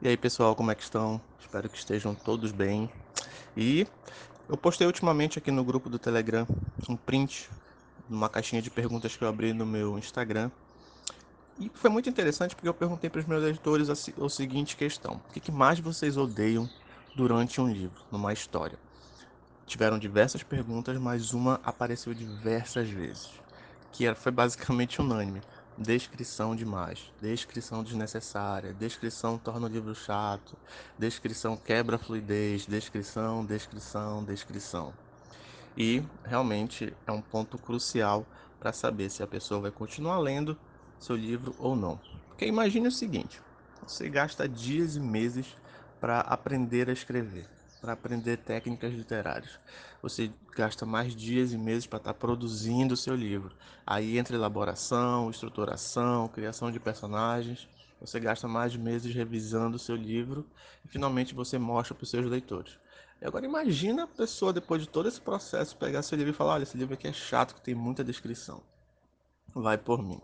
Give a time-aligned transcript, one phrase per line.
[0.00, 1.20] E aí pessoal, como é que estão?
[1.40, 2.88] Espero que estejam todos bem.
[3.56, 3.84] E
[4.48, 6.46] eu postei ultimamente aqui no grupo do Telegram
[6.88, 7.50] um print
[8.08, 10.52] numa caixinha de perguntas que eu abri no meu Instagram.
[11.58, 15.20] E foi muito interessante porque eu perguntei para os meus leitores a, a seguinte questão:
[15.28, 16.70] O que, que mais vocês odeiam
[17.16, 18.78] durante um livro, numa história?
[19.66, 23.30] Tiveram diversas perguntas, mas uma apareceu diversas vezes,
[23.90, 25.42] que foi basicamente unânime
[25.78, 30.56] descrição demais, descrição desnecessária, descrição torna o livro chato,
[30.98, 34.92] descrição quebra a fluidez, descrição, descrição, descrição.
[35.76, 38.26] E realmente é um ponto crucial
[38.58, 40.58] para saber se a pessoa vai continuar lendo
[40.98, 42.00] seu livro ou não.
[42.26, 43.40] Porque imagine o seguinte:
[43.86, 45.56] você gasta dias e meses
[46.00, 49.58] para aprender a escrever para aprender técnicas literárias.
[50.02, 53.54] Você gasta mais dias e meses para estar tá produzindo o seu livro.
[53.86, 57.68] Aí entre elaboração, estruturação, criação de personagens,
[58.00, 60.46] você gasta mais meses revisando o seu livro
[60.84, 62.78] e finalmente você mostra para os seus leitores.
[63.20, 66.54] E agora imagina a pessoa depois de todo esse processo pegar seu livro e falar,
[66.54, 68.62] olha, esse livro aqui é chato, que tem muita descrição.
[69.52, 70.20] Vai por mim.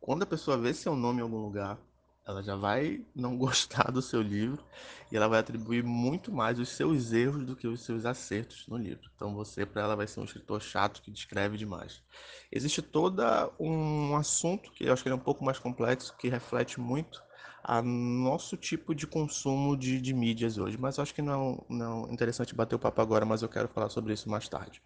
[0.00, 1.78] Quando a pessoa vê seu nome em algum lugar,
[2.26, 4.64] ela já vai não gostar do seu livro
[5.10, 8.76] e ela vai atribuir muito mais os seus erros do que os seus acertos no
[8.76, 9.10] livro.
[9.14, 12.02] Então você para ela vai ser um escritor chato que descreve demais.
[12.50, 13.22] Existe todo
[13.58, 17.22] um assunto que eu acho que é um pouco mais complexo que reflete muito
[17.62, 20.76] a nosso tipo de consumo de, de mídias hoje.
[20.78, 23.68] Mas eu acho que não, não é interessante bater o papo agora, mas eu quero
[23.68, 24.82] falar sobre isso mais tarde.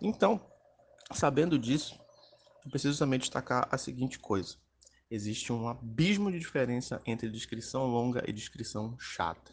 [0.00, 0.40] Então,
[1.12, 2.00] sabendo disso,
[2.64, 4.56] eu preciso também destacar a seguinte coisa
[5.10, 9.52] existe um abismo de diferença entre descrição longa e descrição chata.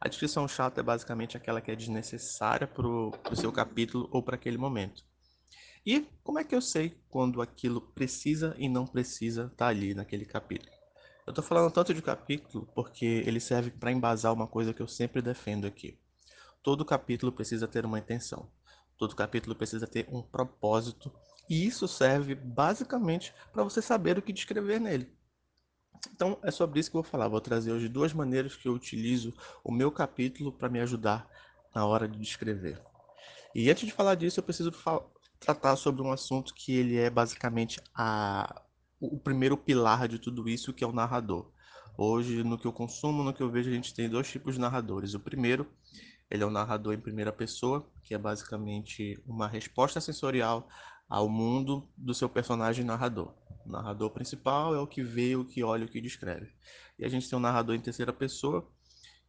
[0.00, 4.34] A descrição chata é basicamente aquela que é desnecessária para o seu capítulo ou para
[4.34, 5.04] aquele momento.
[5.84, 9.94] E como é que eu sei quando aquilo precisa e não precisa estar tá ali
[9.94, 10.72] naquele capítulo?
[11.26, 14.88] Eu estou falando tanto de capítulo porque ele serve para embasar uma coisa que eu
[14.88, 15.98] sempre defendo aqui.
[16.62, 18.50] Todo capítulo precisa ter uma intenção.
[18.98, 21.12] Todo capítulo precisa ter um propósito
[21.50, 25.12] e isso serve basicamente para você saber o que descrever nele.
[26.14, 27.26] Então é sobre isso que eu vou falar.
[27.26, 29.34] Vou trazer hoje duas maneiras que eu utilizo
[29.64, 31.28] o meu capítulo para me ajudar
[31.74, 32.80] na hora de descrever.
[33.52, 34.72] E antes de falar disso, eu preciso
[35.40, 38.62] tratar sobre um assunto que ele é basicamente a,
[39.00, 41.50] o primeiro pilar de tudo isso, que é o narrador.
[41.98, 44.60] Hoje, no que eu consumo, no que eu vejo, a gente tem dois tipos de
[44.60, 45.14] narradores.
[45.14, 45.66] O primeiro,
[46.30, 50.68] ele é um narrador em primeira pessoa, que é basicamente uma resposta sensorial
[51.10, 53.34] ao mundo do seu personagem narrador.
[53.66, 56.52] O narrador principal é o que vê, o que olha, o que descreve.
[56.96, 58.70] E a gente tem um narrador em terceira pessoa,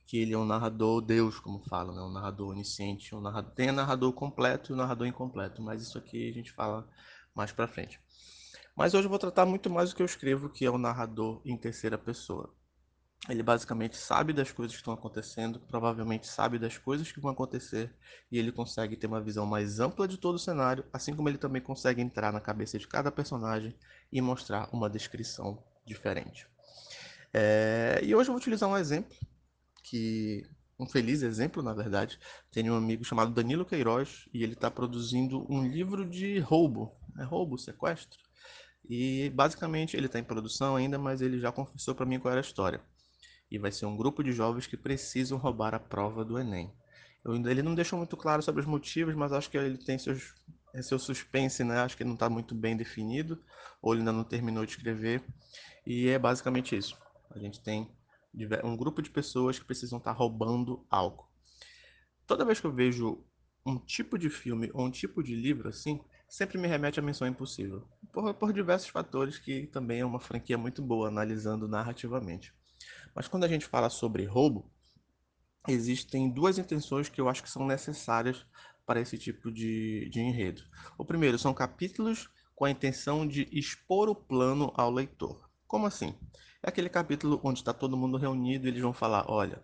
[0.05, 2.01] que ele é um narrador Deus, como falam, né?
[2.01, 3.15] um narrador onisciente.
[3.15, 3.51] Um narrador...
[3.53, 6.87] Tem narrador completo e o narrador incompleto, mas isso aqui a gente fala
[7.33, 7.99] mais pra frente.
[8.75, 11.41] Mas hoje eu vou tratar muito mais do que eu escrevo, que é o narrador
[11.43, 12.53] em terceira pessoa.
[13.29, 17.93] Ele basicamente sabe das coisas que estão acontecendo, provavelmente sabe das coisas que vão acontecer,
[18.31, 21.37] e ele consegue ter uma visão mais ampla de todo o cenário, assim como ele
[21.37, 23.75] também consegue entrar na cabeça de cada personagem
[24.11, 26.47] e mostrar uma descrição diferente.
[27.31, 27.99] É...
[28.01, 29.15] E hoje eu vou utilizar um exemplo,
[29.83, 30.43] que
[30.79, 32.19] um feliz exemplo, na verdade.
[32.51, 37.23] Tenho um amigo chamado Danilo Queiroz e ele está produzindo um livro de roubo, é
[37.23, 38.19] roubo, sequestro.
[38.89, 42.41] E basicamente ele está em produção ainda, mas ele já confessou para mim qual era
[42.41, 42.81] a história
[43.51, 46.71] e vai ser um grupo de jovens que precisam roubar a prova do Enem.
[47.23, 50.33] Eu, ele não deixou muito claro sobre os motivos, mas acho que ele tem seus,
[50.73, 51.79] é seu suspense, né?
[51.79, 53.43] Acho que não está muito bem definido,
[53.81, 55.21] ou ele ainda não terminou de escrever.
[55.85, 56.97] E é basicamente isso.
[57.29, 57.91] A gente tem
[58.63, 61.29] um grupo de pessoas que precisam estar tá roubando algo.
[62.25, 63.23] Toda vez que eu vejo
[63.65, 67.27] um tipo de filme ou um tipo de livro assim, sempre me remete à Missão
[67.27, 67.85] Impossível.
[68.13, 72.53] Por, por diversos fatores que também é uma franquia muito boa analisando narrativamente.
[73.15, 74.69] Mas quando a gente fala sobre roubo,
[75.67, 78.45] existem duas intenções que eu acho que são necessárias
[78.85, 80.63] para esse tipo de, de enredo.
[80.97, 85.49] O primeiro são capítulos com a intenção de expor o plano ao leitor.
[85.67, 86.15] Como assim?
[86.63, 89.63] É aquele capítulo onde está todo mundo reunido e eles vão falar: olha,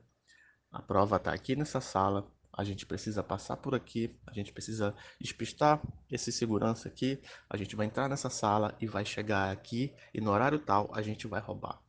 [0.71, 4.95] a prova está aqui nessa sala, a gente precisa passar por aqui, a gente precisa
[5.19, 10.19] despistar esse segurança aqui, a gente vai entrar nessa sala e vai chegar aqui e
[10.19, 11.86] no horário tal a gente vai roubar.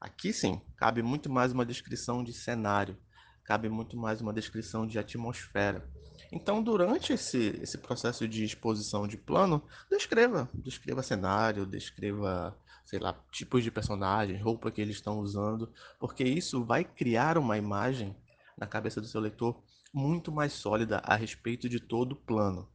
[0.00, 2.96] Aqui sim, cabe muito mais uma descrição de cenário,
[3.44, 5.88] cabe muito mais uma descrição de atmosfera.
[6.30, 13.14] Então, durante esse, esse processo de exposição de plano, descreva, descreva cenário, descreva, sei lá,
[13.30, 18.14] tipos de personagens, roupa que eles estão usando, porque isso vai criar uma imagem
[18.58, 22.68] na cabeça do seu leitor muito mais sólida a respeito de todo o plano.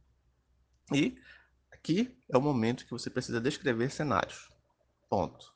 [0.92, 1.16] E
[1.70, 4.50] aqui é o momento que você precisa descrever cenários.
[5.08, 5.52] Ponto.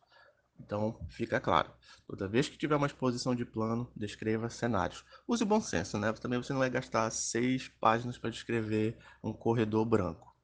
[0.60, 1.70] Então, fica claro.
[2.06, 5.04] Toda vez que tiver uma exposição de plano, descreva cenários.
[5.26, 6.12] Use bom senso, né?
[6.12, 10.34] Também você não vai gastar seis páginas para descrever um corredor branco.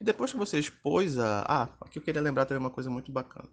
[0.00, 1.44] E depois que você expôs a...
[1.46, 3.48] Ah, aqui eu queria lembrar também uma coisa muito bacana.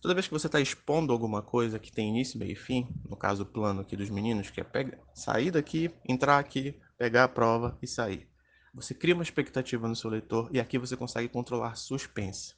[0.00, 3.16] Toda vez que você está expondo alguma coisa que tem início, meio e fim, no
[3.16, 7.28] caso o plano aqui dos meninos, que é pegar, sair daqui, entrar aqui, pegar a
[7.28, 8.28] prova e sair.
[8.72, 12.54] Você cria uma expectativa no seu leitor e aqui você consegue controlar suspense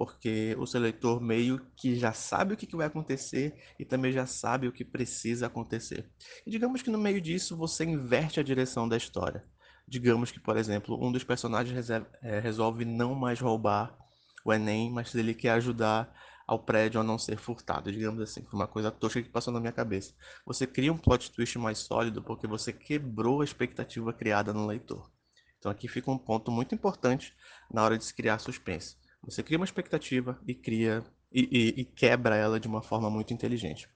[0.00, 4.24] porque o seu leitor meio que já sabe o que vai acontecer e também já
[4.24, 6.10] sabe o que precisa acontecer.
[6.46, 9.44] E digamos que no meio disso você inverte a direção da história.
[9.86, 13.94] Digamos que, por exemplo, um dos personagens é, resolve não mais roubar
[14.42, 16.10] o Enem, mas ele quer ajudar
[16.46, 18.42] ao prédio a não ser furtado, digamos assim.
[18.46, 20.14] Foi uma coisa tosca que passou na minha cabeça.
[20.46, 25.10] Você cria um plot twist mais sólido porque você quebrou a expectativa criada no leitor.
[25.58, 27.36] Então aqui fica um ponto muito importante
[27.70, 28.96] na hora de se criar suspense.
[29.22, 33.32] Você cria uma expectativa e cria e, e, e quebra ela de uma forma muito
[33.32, 33.88] inteligente.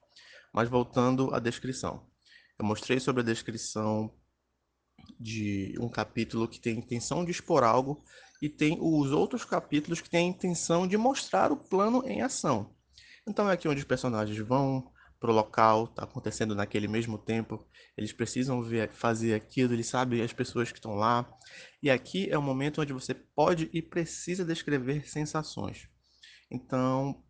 [0.53, 2.07] Mas voltando à descrição.
[2.57, 4.13] Eu mostrei sobre a descrição
[5.19, 8.03] de um capítulo que tem a intenção de expor algo
[8.41, 12.73] e tem os outros capítulos que têm a intenção de mostrar o plano em ação.
[13.27, 14.91] Então é aqui onde os personagens vão
[15.25, 17.65] para o local, está acontecendo naquele mesmo tempo,
[17.97, 21.27] eles precisam ver, fazer aquilo, eles sabem as pessoas que estão lá.
[21.81, 25.89] E aqui é o momento onde você pode e precisa descrever sensações.
[26.51, 27.23] Então,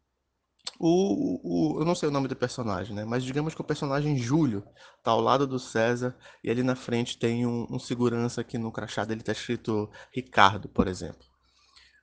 [0.77, 3.05] o, o, eu não sei o nome do personagem, né?
[3.05, 4.61] Mas digamos que o personagem Júlio
[5.01, 8.73] tá ao lado do César e ali na frente tem um, um segurança que no
[8.73, 11.25] crachá dele tá escrito Ricardo, por exemplo.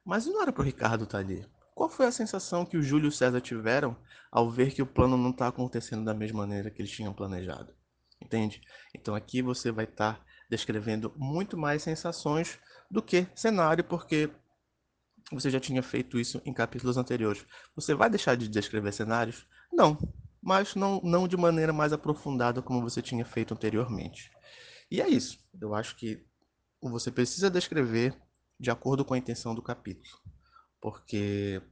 [0.02, 1.46] Mas não era pro Ricardo estar tá ali.
[1.82, 3.96] Qual foi a sensação que o Júlio e o César tiveram
[4.30, 7.74] ao ver que o plano não está acontecendo da mesma maneira que eles tinham planejado?
[8.20, 8.62] Entende?
[8.94, 12.56] Então aqui você vai estar tá descrevendo muito mais sensações
[12.88, 14.30] do que cenário, porque
[15.32, 17.44] você já tinha feito isso em capítulos anteriores.
[17.74, 19.44] Você vai deixar de descrever cenários?
[19.72, 19.98] Não,
[20.40, 24.30] mas não, não de maneira mais aprofundada como você tinha feito anteriormente.
[24.88, 25.36] E é isso.
[25.60, 26.24] Eu acho que
[26.80, 28.16] você precisa descrever
[28.60, 30.22] de acordo com a intenção do capítulo
[30.82, 31.62] porque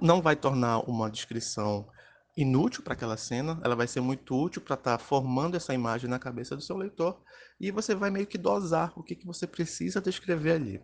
[0.00, 1.88] não vai tornar uma descrição
[2.36, 6.08] inútil para aquela cena, ela vai ser muito útil para estar tá formando essa imagem
[6.08, 7.20] na cabeça do seu leitor
[7.58, 10.80] e você vai meio que dosar o que, que você precisa descrever ali.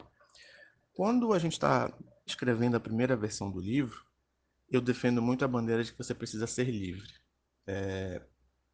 [0.93, 1.93] Quando a gente está
[2.27, 4.05] escrevendo a primeira versão do livro,
[4.69, 7.09] eu defendo muito a bandeira de que você precisa ser livre.
[7.67, 8.21] É,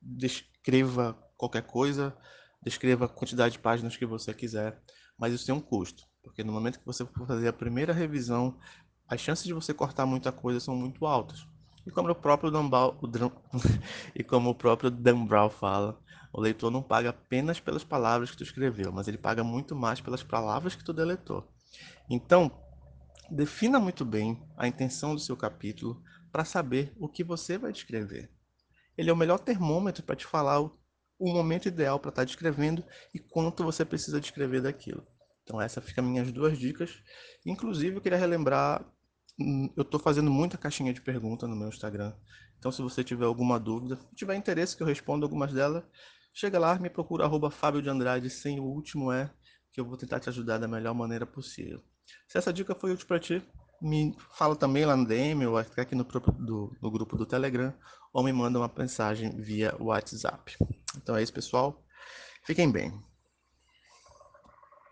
[0.01, 2.17] descreva qualquer coisa,
[2.63, 4.81] descreva a quantidade de páginas que você quiser,
[5.19, 6.05] mas isso tem um custo.
[6.23, 8.59] Porque no momento que você for fazer a primeira revisão,
[9.11, 11.45] as chances de você cortar muita coisa são muito altas.
[11.85, 13.31] E como o próprio Brown, o Dan,
[14.15, 16.01] e como o próprio Dan fala,
[16.33, 20.01] o leitor não paga apenas pelas palavras que tu escreveu, mas ele paga muito mais
[20.01, 21.45] pelas palavras que tu deletou.
[22.09, 22.53] Então,
[23.29, 28.31] defina muito bem a intenção do seu capítulo para saber o que você vai descrever.
[28.97, 30.79] Ele é o melhor termômetro para te falar o,
[31.19, 35.05] o momento ideal para estar tá descrevendo e quanto você precisa descrever daquilo.
[35.43, 37.03] Então essa fica minhas duas dicas.
[37.45, 38.85] Inclusive eu queria relembrar,
[39.77, 42.13] eu estou fazendo muita caixinha de pergunta no meu Instagram.
[42.59, 45.83] Então se você tiver alguma dúvida, tiver interesse que eu responda algumas delas,
[46.35, 49.31] chega lá, me procura arroba Fábio de Andrade sem o último é,
[49.73, 51.81] que eu vou tentar te ajudar da melhor maneira possível.
[52.29, 53.43] Se essa dica foi útil para ti,
[53.81, 57.73] me fala também lá no DM ou aqui no, do, no grupo do Telegram
[58.13, 60.57] ou me manda uma mensagem via WhatsApp.
[60.97, 61.83] Então é isso, pessoal.
[62.45, 63.10] Fiquem bem.